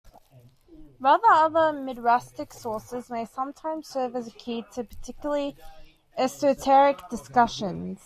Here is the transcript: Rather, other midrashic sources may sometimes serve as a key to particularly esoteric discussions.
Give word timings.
Rather, 0.99 1.27
other 1.27 1.77
midrashic 1.77 2.51
sources 2.51 3.11
may 3.11 3.23
sometimes 3.23 3.87
serve 3.87 4.15
as 4.15 4.27
a 4.27 4.31
key 4.31 4.65
to 4.73 4.83
particularly 4.83 5.55
esoteric 6.17 7.07
discussions. 7.11 7.99